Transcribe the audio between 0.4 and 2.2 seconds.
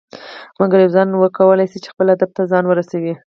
مګر یو ځوان وکړى شوى خپل